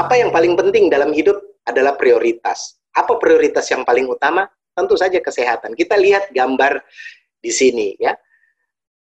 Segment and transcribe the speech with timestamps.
[0.00, 1.36] Apa yang paling penting dalam hidup
[1.68, 2.80] adalah prioritas.
[2.96, 4.48] Apa prioritas yang paling utama?
[4.72, 5.76] Tentu saja kesehatan.
[5.76, 6.80] Kita lihat gambar
[7.36, 8.16] di sini ya.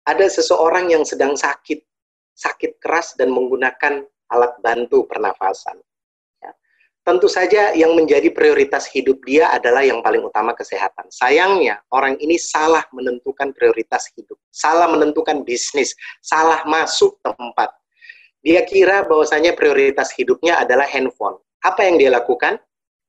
[0.07, 1.83] Ada seseorang yang sedang sakit,
[2.31, 5.75] sakit keras dan menggunakan alat bantu pernafasan.
[6.39, 6.55] Ya.
[7.03, 11.11] Tentu saja yang menjadi prioritas hidup dia adalah yang paling utama kesehatan.
[11.11, 15.91] Sayangnya orang ini salah menentukan prioritas hidup, salah menentukan bisnis,
[16.23, 17.75] salah masuk tempat.
[18.45, 21.37] Dia kira bahwasanya prioritas hidupnya adalah handphone.
[21.65, 22.61] Apa yang dia lakukan?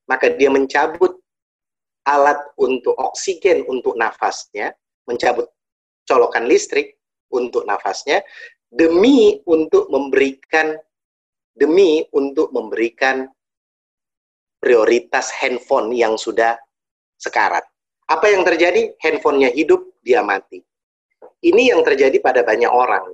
[0.09, 1.20] Maka dia mencabut
[2.09, 4.72] alat untuk oksigen untuk nafasnya,
[5.05, 5.52] mencabut
[6.09, 6.96] colokan listrik
[7.28, 8.24] untuk nafasnya,
[8.72, 10.80] demi untuk memberikan
[11.58, 13.28] demi untuk memberikan
[14.62, 16.55] prioritas handphone yang sudah
[17.19, 17.66] sekarat.
[18.08, 18.95] Apa yang terjadi?
[19.02, 20.62] Handphonenya hidup, dia mati.
[21.45, 23.12] Ini yang terjadi pada banyak orang.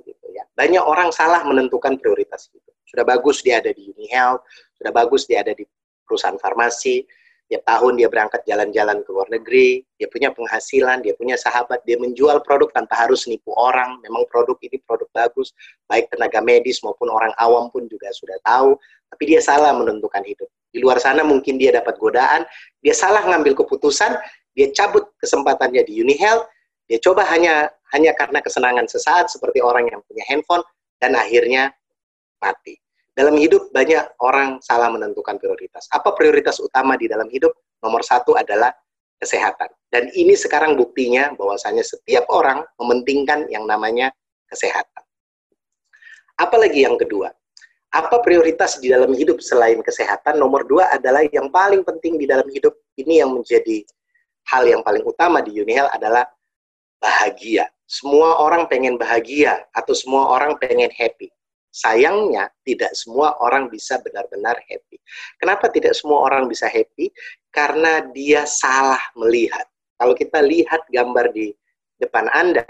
[0.55, 2.71] Banyak orang salah menentukan prioritas itu.
[2.87, 4.41] Sudah bagus dia ada di UniHealth,
[4.79, 5.67] sudah bagus dia ada di
[6.07, 7.03] perusahaan farmasi,
[7.45, 11.99] tiap tahun dia berangkat jalan-jalan ke luar negeri, dia punya penghasilan, dia punya sahabat, dia
[12.01, 14.01] menjual produk tanpa harus nipu orang.
[14.01, 15.53] Memang produk ini produk bagus,
[15.85, 18.79] baik tenaga medis maupun orang awam pun juga sudah tahu,
[19.11, 20.49] tapi dia salah menentukan hidup.
[20.73, 22.43] Di luar sana mungkin dia dapat godaan,
[22.81, 24.17] dia salah ngambil keputusan,
[24.57, 26.49] dia cabut kesempatannya di UniHealth,
[26.89, 30.61] dia coba hanya hanya karena kesenangan sesaat seperti orang yang punya handphone
[30.99, 31.71] dan akhirnya
[32.43, 32.75] mati.
[33.15, 35.87] Dalam hidup banyak orang salah menentukan prioritas.
[35.87, 37.55] Apa prioritas utama di dalam hidup?
[37.79, 38.75] Nomor satu adalah
[39.15, 39.71] kesehatan.
[39.87, 44.11] Dan ini sekarang buktinya bahwasanya setiap orang mementingkan yang namanya
[44.51, 45.03] kesehatan.
[46.35, 47.31] Apalagi yang kedua,
[47.95, 50.35] apa prioritas di dalam hidup selain kesehatan?
[50.35, 53.87] Nomor dua adalah yang paling penting di dalam hidup ini yang menjadi
[54.51, 56.27] hal yang paling utama di Unihel adalah
[56.99, 57.71] bahagia.
[57.85, 61.29] Semua orang pengen bahagia atau semua orang pengen happy.
[61.69, 64.97] Sayangnya tidak semua orang bisa benar-benar happy.
[65.37, 67.11] Kenapa tidak semua orang bisa happy?
[67.51, 69.67] Karena dia salah melihat.
[69.99, 71.51] Kalau kita lihat gambar di
[71.99, 72.65] depan Anda,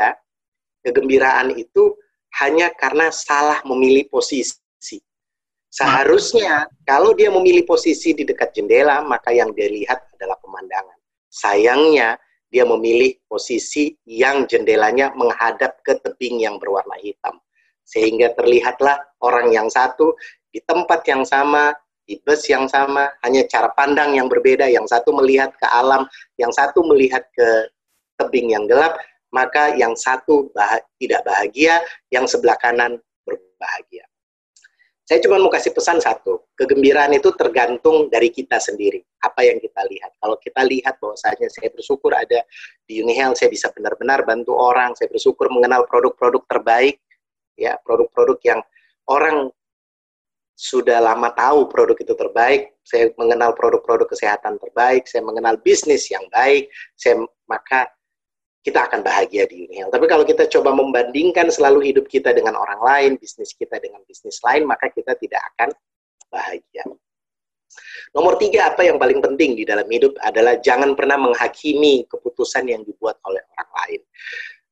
[0.81, 1.93] kegembiraan itu
[2.41, 4.57] hanya karena salah memilih posisi.
[5.75, 10.95] Seharusnya kalau dia memilih posisi di dekat jendela, maka yang dia lihat adalah pemandangan.
[11.27, 12.15] Sayangnya
[12.55, 17.35] dia memilih posisi yang jendelanya menghadap ke tebing yang berwarna hitam.
[17.83, 20.16] Sehingga terlihatlah orang yang satu
[20.55, 21.75] di tempat yang sama,
[22.07, 24.71] di bus yang sama, hanya cara pandang yang berbeda.
[24.71, 26.07] Yang satu melihat ke alam,
[26.39, 27.67] yang satu melihat ke
[28.16, 28.95] tebing yang gelap,
[29.35, 32.95] maka yang satu bah tidak bahagia, yang sebelah kanan
[33.27, 34.07] berbahagia.
[35.05, 39.85] Saya cuma mau kasih pesan satu, kegembiraan itu tergantung dari kita sendiri, apa yang kita
[39.85, 40.17] lihat.
[40.17, 42.41] Kalau kita lihat bahwasanya saya bersyukur ada
[42.89, 46.97] di Unihel, saya bisa benar-benar bantu orang, saya bersyukur mengenal produk-produk terbaik,
[47.53, 48.59] ya produk-produk yang
[49.05, 49.53] orang
[50.57, 56.25] sudah lama tahu produk itu terbaik, saya mengenal produk-produk kesehatan terbaik, saya mengenal bisnis yang
[56.33, 57.93] baik, saya maka
[58.65, 59.93] kita akan bahagia di Unihel.
[59.93, 64.41] Tapi kalau kita coba membandingkan selalu hidup kita dengan orang lain, bisnis kita dengan bisnis
[64.41, 65.69] lain, maka kita tidak akan
[66.33, 66.81] bahagia.
[68.17, 72.81] Nomor tiga, apa yang paling penting di dalam hidup adalah jangan pernah menghakimi keputusan yang
[72.81, 74.01] dibuat oleh orang lain.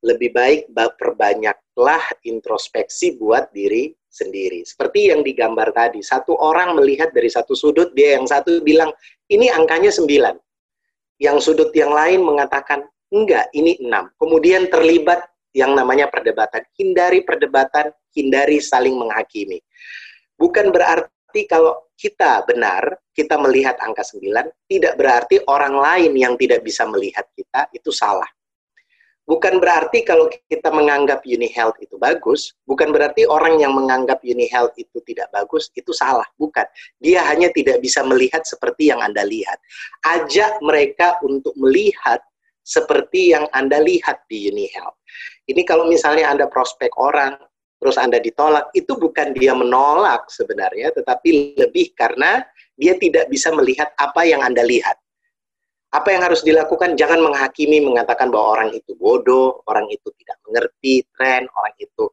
[0.04, 4.66] Lebih baik perbanyaklah introspeksi buat diri sendiri.
[4.66, 8.90] Seperti yang digambar tadi, satu orang melihat dari satu sudut, dia yang satu bilang,
[9.30, 10.34] ini angkanya sembilan.
[11.22, 12.84] Yang sudut yang lain mengatakan,
[13.14, 14.10] Enggak, ini enam.
[14.18, 15.22] Kemudian terlibat
[15.54, 16.66] yang namanya perdebatan.
[16.74, 19.62] Hindari perdebatan, hindari saling menghakimi.
[20.34, 26.66] Bukan berarti kalau kita benar, kita melihat angka sembilan, tidak berarti orang lain yang tidak
[26.66, 28.28] bisa melihat kita itu salah.
[29.24, 35.00] Bukan berarti kalau kita menganggap UniHealth itu bagus, bukan berarti orang yang menganggap UniHealth itu
[35.08, 36.28] tidak bagus, itu salah.
[36.36, 36.68] Bukan.
[37.00, 39.64] Dia hanya tidak bisa melihat seperti yang Anda lihat.
[40.04, 42.20] Ajak mereka untuk melihat
[42.64, 45.04] seperti yang Anda lihat di UniHealth.
[45.52, 47.36] Ini kalau misalnya Anda prospek orang,
[47.78, 52.40] terus Anda ditolak, itu bukan dia menolak sebenarnya, tetapi lebih karena
[52.80, 54.96] dia tidak bisa melihat apa yang Anda lihat.
[55.94, 56.98] Apa yang harus dilakukan?
[56.98, 62.10] Jangan menghakimi, mengatakan bahwa orang itu bodoh, orang itu tidak mengerti tren, orang itu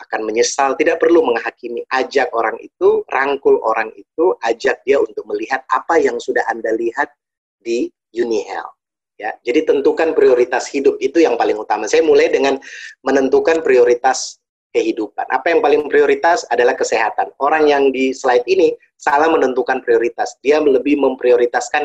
[0.00, 0.72] akan menyesal.
[0.72, 1.84] Tidak perlu menghakimi.
[1.92, 7.12] Ajak orang itu, rangkul orang itu, ajak dia untuk melihat apa yang sudah Anda lihat
[7.60, 8.79] di UniHealth.
[9.20, 11.84] Ya, jadi tentukan prioritas hidup itu yang paling utama.
[11.84, 12.56] Saya mulai dengan
[13.04, 14.40] menentukan prioritas
[14.72, 15.28] kehidupan.
[15.28, 17.28] Apa yang paling prioritas adalah kesehatan.
[17.36, 20.40] Orang yang di slide ini salah menentukan prioritas.
[20.40, 21.84] Dia lebih memprioritaskan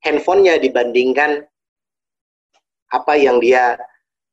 [0.00, 1.44] handphonenya dibandingkan
[2.96, 3.76] apa yang dia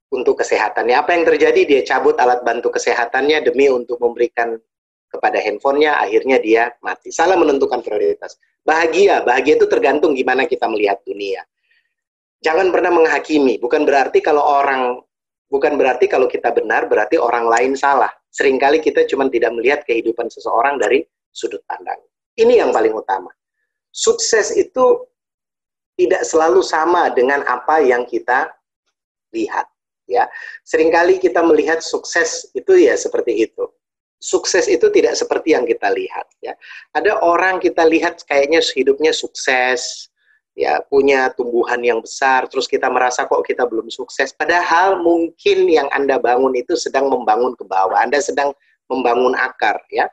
[0.07, 0.95] untuk kesehatannya.
[0.95, 1.61] Apa yang terjadi?
[1.67, 4.55] Dia cabut alat bantu kesehatannya demi untuk memberikan
[5.11, 7.11] kepada handphonenya, akhirnya dia mati.
[7.11, 8.39] Salah menentukan prioritas.
[8.63, 11.43] Bahagia, bahagia itu tergantung gimana kita melihat dunia.
[12.43, 13.61] Jangan pernah menghakimi.
[13.61, 14.99] Bukan berarti kalau orang,
[15.47, 18.11] bukan berarti kalau kita benar, berarti orang lain salah.
[18.31, 21.99] Seringkali kita cuma tidak melihat kehidupan seseorang dari sudut pandang.
[22.35, 23.31] Ini yang paling utama.
[23.95, 25.07] Sukses itu
[25.95, 28.51] tidak selalu sama dengan apa yang kita
[29.31, 29.67] lihat
[30.05, 30.29] ya
[30.61, 33.65] sering kali kita melihat sukses itu ya seperti itu
[34.21, 36.53] sukses itu tidak seperti yang kita lihat ya
[36.93, 40.11] ada orang kita lihat kayaknya hidupnya sukses
[40.55, 45.91] ya punya tumbuhan yang besar terus kita merasa kok kita belum sukses padahal mungkin yang
[45.91, 48.55] anda bangun itu sedang membangun ke bawah anda sedang
[48.87, 50.07] membangun akar ya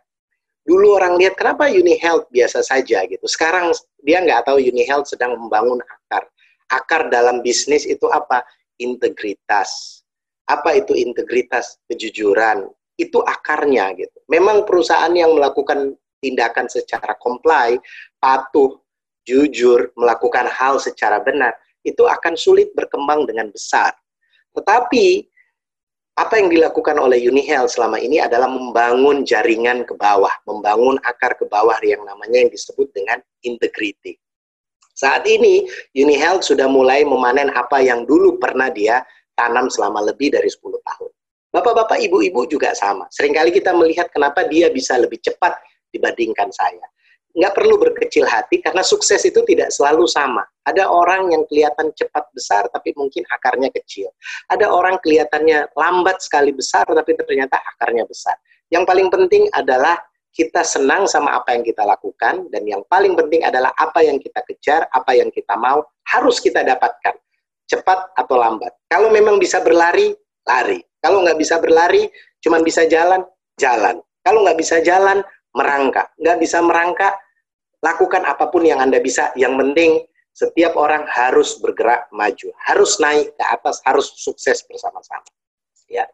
[0.66, 3.70] dulu orang lihat kenapa Uni Health biasa saja gitu sekarang
[4.02, 6.26] dia nggak tahu Uni Health sedang membangun akar
[6.72, 8.42] akar dalam bisnis itu apa
[8.82, 10.02] integritas.
[10.50, 11.78] Apa itu integritas?
[11.86, 12.66] Kejujuran.
[12.98, 14.18] Itu akarnya gitu.
[14.26, 17.78] Memang perusahaan yang melakukan tindakan secara comply,
[18.18, 18.81] patuh,
[19.26, 23.94] jujur, melakukan hal secara benar, itu akan sulit berkembang dengan besar.
[24.54, 25.26] Tetapi
[26.12, 31.48] apa yang dilakukan oleh UniHealth selama ini adalah membangun jaringan ke bawah, membangun akar ke
[31.48, 34.20] bawah yang namanya yang disebut dengan integrity.
[34.92, 35.64] Saat ini
[35.96, 39.00] UniHealth sudah mulai memanen apa yang dulu pernah dia
[39.32, 41.10] tanam selama lebih dari 10 tahun.
[41.52, 43.08] Bapak-bapak, ibu-ibu juga sama.
[43.08, 45.56] Seringkali kita melihat kenapa dia bisa lebih cepat
[45.92, 46.91] dibandingkan saya.
[47.32, 50.44] Nggak perlu berkecil hati karena sukses itu tidak selalu sama.
[50.68, 54.12] Ada orang yang kelihatan cepat besar tapi mungkin akarnya kecil.
[54.52, 58.36] Ada orang kelihatannya lambat sekali besar tapi ternyata akarnya besar.
[58.68, 59.96] Yang paling penting adalah
[60.32, 64.40] kita senang sama apa yang kita lakukan, dan yang paling penting adalah apa yang kita
[64.48, 67.12] kejar, apa yang kita mau, harus kita dapatkan,
[67.68, 68.72] cepat atau lambat.
[68.88, 70.16] Kalau memang bisa berlari,
[70.48, 70.80] lari.
[71.04, 72.08] Kalau nggak bisa berlari,
[72.40, 73.20] cuma bisa jalan,
[73.60, 74.00] jalan.
[74.24, 75.20] Kalau nggak bisa jalan,
[75.52, 76.12] merangkak.
[76.18, 77.14] Nggak bisa merangkak,
[77.84, 79.30] lakukan apa pun yang Anda bisa.
[79.36, 79.90] Yang penting,
[80.32, 85.28] setiap orang harus bergerak maju, harus naik ke atas, harus sukses bersama-sama.
[85.88, 86.08] Ya.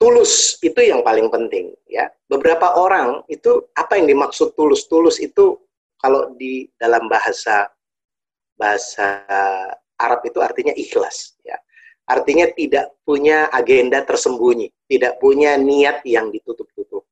[0.00, 2.08] Tulus itu yang paling penting ya.
[2.26, 5.60] Beberapa orang itu apa yang dimaksud tulus tulus itu
[6.00, 7.68] kalau di dalam bahasa
[8.56, 9.20] bahasa
[10.00, 11.60] Arab itu artinya ikhlas ya.
[12.08, 14.72] Artinya tidak punya agenda tersembunyi.
[14.90, 17.09] Tidak punya niat yang ditutup-tutupi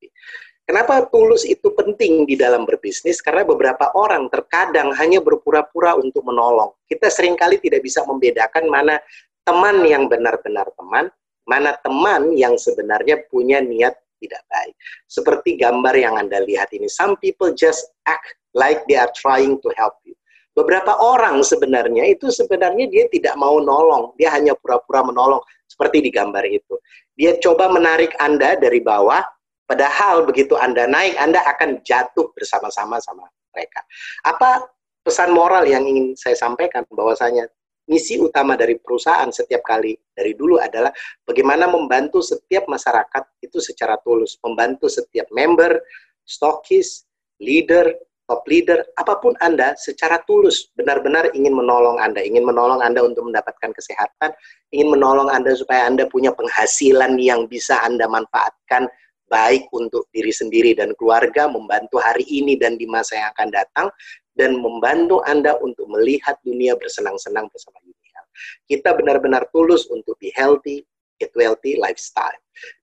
[0.69, 6.69] kenapa tulus itu penting di dalam berbisnis karena beberapa orang terkadang hanya berpura-pura untuk menolong
[6.85, 9.01] kita sering kali tidak bisa membedakan mana
[9.41, 11.09] teman yang benar-benar teman
[11.49, 14.75] mana teman yang sebenarnya punya niat tidak baik.
[15.07, 19.69] Seperti gambar yang Anda lihat ini, some people just act like they are trying to
[19.79, 20.13] help you.
[20.53, 25.39] Beberapa orang sebenarnya itu sebenarnya dia tidak mau nolong, dia hanya pura-pura menolong
[25.71, 26.75] seperti di gambar itu.
[27.15, 29.23] Dia coba menarik Anda dari bawah,
[29.69, 33.85] padahal begitu Anda naik, Anda akan jatuh bersama-sama sama mereka.
[34.25, 34.65] Apa
[35.05, 36.81] pesan moral yang ingin saya sampaikan?
[36.89, 37.45] Bahwasanya
[37.85, 40.89] misi utama dari perusahaan setiap kali dari dulu adalah
[41.25, 45.77] bagaimana membantu setiap masyarakat itu secara tulus, membantu setiap member,
[46.25, 47.05] stokis,
[47.41, 47.93] leader,
[48.29, 53.25] top leader, apa pun Anda secara tulus benar-benar ingin menolong Anda, ingin menolong Anda untuk
[53.25, 54.37] mendapatkan kesehatan,
[54.69, 58.85] ingin menolong Anda supaya Anda punya penghasilan yang bisa Anda manfaatkan
[59.29, 63.87] baik untuk diri sendiri dan keluarga, membantu hari ini dan di masa yang akan datang,
[64.35, 68.19] dan membantu Anda untuk melihat dunia bersenang-senang bersama dunia.
[68.67, 70.83] Kita benar-benar tulus untuk be healthy,
[71.21, 72.35] get wealthy lifestyle.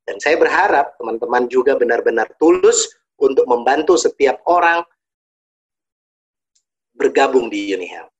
[0.08, 2.88] Dan saya berharap teman-teman juga benar-benar tulus
[3.20, 4.84] untuk membantu setiap orang
[6.96, 8.15] bergabung di UniHealth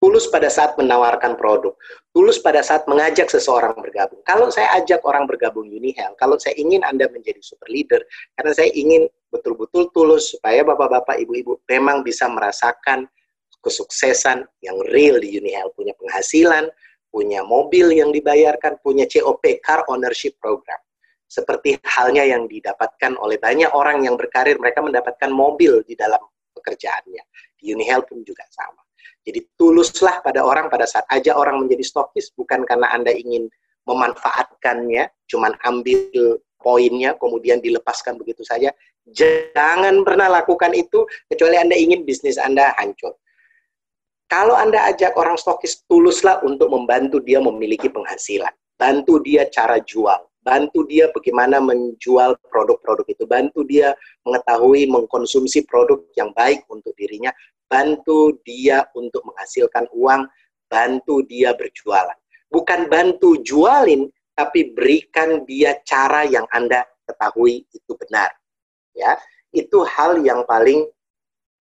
[0.00, 1.76] tulus pada saat menawarkan produk,
[2.16, 4.24] tulus pada saat mengajak seseorang bergabung.
[4.24, 8.00] Kalau saya ajak orang bergabung UniHealth, kalau saya ingin Anda menjadi super leader,
[8.40, 13.04] karena saya ingin betul-betul tulus supaya bapak-bapak, ibu-ibu memang bisa merasakan
[13.60, 16.72] kesuksesan yang real di UniHealth, punya penghasilan,
[17.12, 20.80] punya mobil yang dibayarkan, punya COP, Car Ownership Program.
[21.30, 26.18] Seperti halnya yang didapatkan oleh banyak orang yang berkarir, mereka mendapatkan mobil di dalam
[26.56, 27.22] pekerjaannya.
[27.54, 28.80] Di UniHealth pun juga sama.
[29.24, 33.50] Jadi tuluslah pada orang pada saat aja orang menjadi stokis bukan karena Anda ingin
[33.84, 38.70] memanfaatkannya, cuman ambil poinnya kemudian dilepaskan begitu saja.
[39.08, 43.16] Jangan pernah lakukan itu kecuali Anda ingin bisnis Anda hancur.
[44.30, 48.54] Kalau Anda ajak orang stokis, tuluslah untuk membantu dia memiliki penghasilan.
[48.78, 50.22] Bantu dia cara jual.
[50.40, 53.26] Bantu dia bagaimana menjual produk-produk itu.
[53.26, 53.90] Bantu dia
[54.22, 57.34] mengetahui, mengkonsumsi produk yang baik untuk dirinya
[57.70, 60.26] bantu dia untuk menghasilkan uang,
[60.66, 62.18] bantu dia berjualan.
[62.50, 68.34] Bukan bantu jualin, tapi berikan dia cara yang Anda ketahui itu benar.
[68.90, 69.14] Ya,
[69.54, 70.90] itu hal yang paling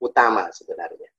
[0.02, 1.14] utama sebenarnya.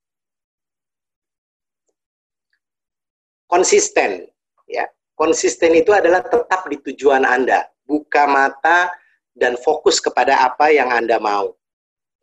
[3.47, 4.27] Konsisten,
[4.67, 4.91] ya.
[5.15, 8.89] Konsisten itu adalah tetap di tujuan Anda, buka mata
[9.37, 11.53] dan fokus kepada apa yang Anda mau.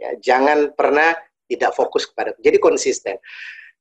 [0.02, 1.14] Ya, jangan pernah
[1.48, 3.18] tidak fokus kepada jadi konsisten.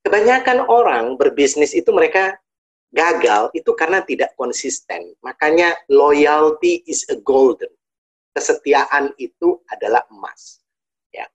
[0.07, 2.39] Kebanyakan orang berbisnis itu mereka
[2.95, 5.13] gagal itu karena tidak konsisten.
[5.21, 7.71] Makanya loyalty is a golden.
[8.33, 10.61] Kesetiaan itu adalah emas.
[11.11, 11.27] Ya.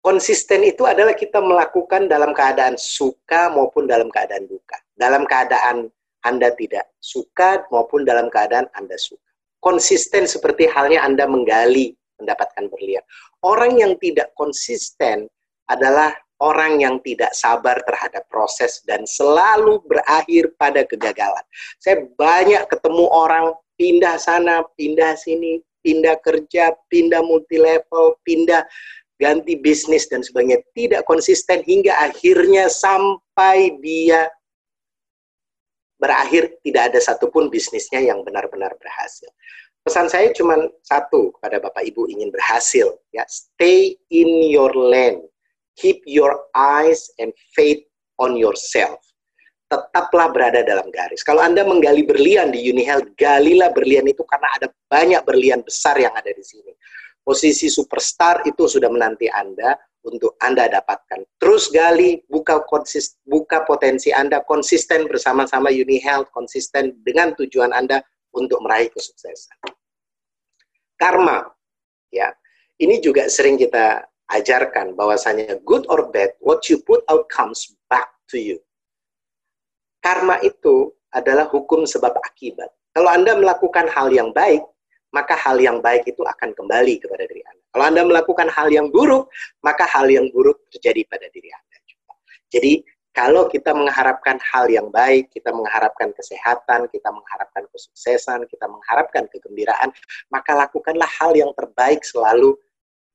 [0.00, 4.78] Konsisten itu adalah kita melakukan dalam keadaan suka maupun dalam keadaan duka.
[4.96, 5.88] Dalam keadaan
[6.20, 9.24] Anda tidak suka maupun dalam keadaan Anda suka.
[9.60, 13.02] Konsisten seperti halnya Anda menggali mendapatkan berlian.
[13.42, 15.26] Orang yang tidak konsisten
[15.66, 21.44] adalah orang yang tidak sabar terhadap proses dan selalu berakhir pada kegagalan.
[21.78, 28.64] Saya banyak ketemu orang pindah sana, pindah sini, pindah kerja, pindah multi level, pindah
[29.20, 30.64] ganti bisnis dan sebagainya.
[30.72, 34.32] Tidak konsisten hingga akhirnya sampai dia
[36.00, 39.28] berakhir tidak ada satupun bisnisnya yang benar-benar berhasil
[39.90, 40.54] pesan saya cuma
[40.86, 43.26] satu kepada Bapak Ibu ingin berhasil ya.
[43.26, 45.26] Stay in your lane.
[45.74, 47.82] Keep your eyes and faith
[48.22, 49.02] on yourself.
[49.66, 51.26] Tetaplah berada dalam garis.
[51.26, 56.14] Kalau Anda menggali berlian di Unihealth galilah berlian itu karena ada banyak berlian besar yang
[56.14, 56.70] ada di sini.
[57.26, 59.74] Posisi superstar itu sudah menanti Anda
[60.06, 61.26] untuk Anda dapatkan.
[61.42, 68.62] Terus gali, buka konsis, buka potensi Anda konsisten bersama-sama Unihealth, konsisten dengan tujuan Anda untuk
[68.62, 69.79] meraih kesuksesan.
[71.00, 71.48] Karma,
[72.12, 72.28] ya,
[72.76, 78.12] ini juga sering kita ajarkan bahwasanya good or bad, what you put out comes back
[78.28, 78.60] to you.
[80.04, 82.68] Karma itu adalah hukum sebab akibat.
[82.92, 84.60] Kalau Anda melakukan hal yang baik,
[85.10, 87.64] maka hal yang baik itu akan kembali kepada diri Anda.
[87.70, 89.30] Kalau Anda melakukan hal yang buruk,
[89.62, 92.12] maka hal yang buruk terjadi pada diri Anda juga.
[92.50, 92.72] Jadi
[93.10, 99.90] kalau kita mengharapkan hal yang baik, kita mengharapkan kesehatan, kita mengharapkan kesuksesan, kita mengharapkan kegembiraan,
[100.30, 102.54] maka lakukanlah hal yang terbaik selalu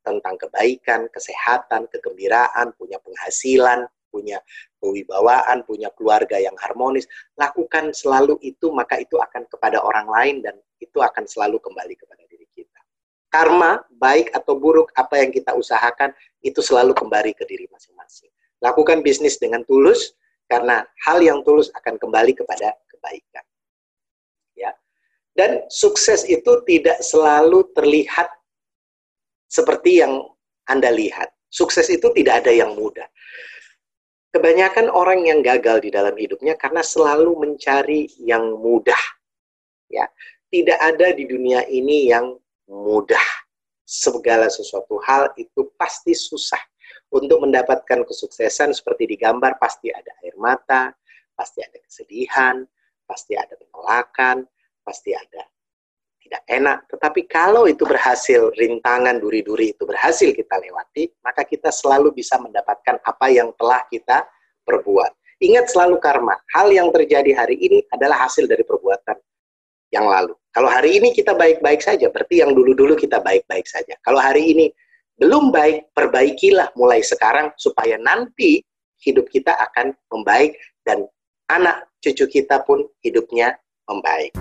[0.04, 4.44] tentang kebaikan, kesehatan, kegembiraan, punya penghasilan, punya
[4.84, 7.08] kewibawaan, punya keluarga yang harmonis.
[7.40, 12.24] Lakukan selalu itu, maka itu akan kepada orang lain dan itu akan selalu kembali kepada
[12.28, 12.80] diri kita.
[13.32, 16.12] Karma, baik atau buruk, apa yang kita usahakan,
[16.44, 17.95] itu selalu kembali ke diri masing-masing.
[18.64, 23.46] Lakukan bisnis dengan tulus karena hal yang tulus akan kembali kepada kebaikan.
[24.54, 24.72] Ya.
[25.36, 28.30] Dan sukses itu tidak selalu terlihat
[29.50, 30.26] seperti yang
[30.70, 31.34] Anda lihat.
[31.50, 33.08] Sukses itu tidak ada yang mudah.
[34.36, 39.00] Kebanyakan orang yang gagal di dalam hidupnya karena selalu mencari yang mudah.
[39.88, 40.12] Ya,
[40.52, 42.36] tidak ada di dunia ini yang
[42.68, 43.24] mudah.
[43.86, 46.60] Segala sesuatu hal itu pasti susah
[47.16, 50.92] untuk mendapatkan kesuksesan seperti digambar pasti ada air mata,
[51.32, 52.68] pasti ada kesedihan,
[53.08, 54.44] pasti ada penolakan,
[54.84, 55.48] pasti ada
[56.26, 56.78] tidak enak.
[56.90, 62.98] Tetapi kalau itu berhasil, rintangan duri-duri itu berhasil kita lewati, maka kita selalu bisa mendapatkan
[63.06, 64.26] apa yang telah kita
[64.66, 65.14] perbuat.
[65.40, 66.34] Ingat selalu karma.
[66.58, 69.16] Hal yang terjadi hari ini adalah hasil dari perbuatan
[69.94, 70.34] yang lalu.
[70.50, 73.94] Kalau hari ini kita baik-baik saja, berarti yang dulu-dulu kita baik-baik saja.
[74.02, 74.66] Kalau hari ini
[75.16, 78.60] belum baik, perbaikilah mulai sekarang supaya nanti
[79.00, 81.08] hidup kita akan membaik dan
[81.48, 83.56] anak cucu kita pun hidupnya
[83.88, 84.36] membaik.